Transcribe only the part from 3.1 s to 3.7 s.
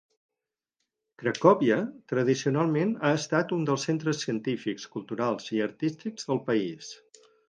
estat un